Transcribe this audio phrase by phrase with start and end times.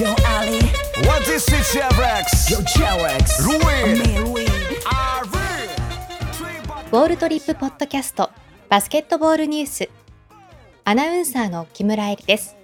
[0.00, 0.56] Yo Ali.
[1.04, 2.48] What is it, Chevrex?
[2.48, 2.56] Yo
[3.44, 3.98] Louis
[6.90, 8.30] ウォールトリップポッドキャスト
[8.70, 9.90] バスケットボールニュース。
[10.86, 12.56] アナウンサーの木村えりです。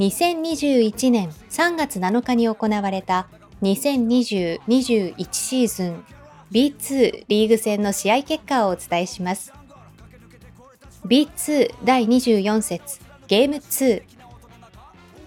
[0.00, 3.28] 2021年3月7日に行われた
[3.62, 6.04] 2020-21シーズン
[6.50, 9.52] B2 リーグ戦の試合結果をお伝えします。
[11.06, 12.98] B2 第24節
[13.28, 14.02] ゲーム2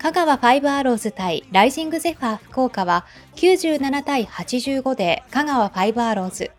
[0.03, 3.05] 香川ファイブアローズ対ライジングゼファー福岡は
[3.37, 6.51] 97対85で香川ファイブアローズ。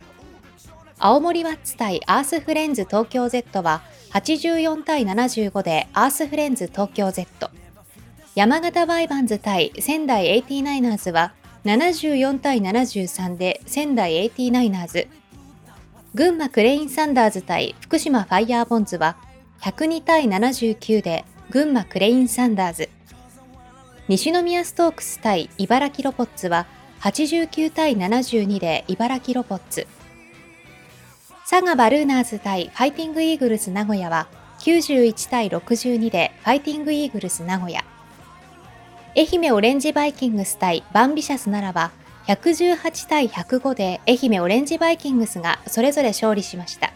[0.99, 3.83] 青森ワッツ対アースフレンズ東京 Z は
[4.15, 7.51] 84対75でアースフレンズ東京 Z
[8.35, 11.35] 山形バイバンズ対仙台 89ers は
[11.67, 15.07] 74対73で仙台 89ers
[16.15, 19.19] 群馬クレインサンダーズ対福島ファイヤーボンズは
[19.61, 22.89] 102対79で群馬クレインサンダーズ。
[24.07, 26.67] 西宮ストークス対茨城ロボッツは
[27.01, 29.87] 89対72で茨城ロボッツ。
[31.49, 34.27] 佐賀バルーナーズ対ファイティングイーグルス名古屋は
[34.61, 37.83] 91対62でファイティングイーグルス名古屋。
[39.17, 41.91] 愛媛オレンジバイキングス対バンビシャス奈良は
[42.27, 46.93] 118対105で愛媛オレンジバイキングスがそれぞれ勝利しました。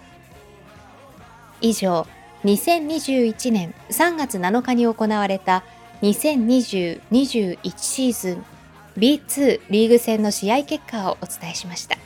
[1.63, 2.07] 以上
[2.45, 5.65] 2021年3月7日に行われた
[6.03, 8.45] 2020-21シーズン
[8.97, 11.97] B2 リーグ戦の試合結果をお伝えしました。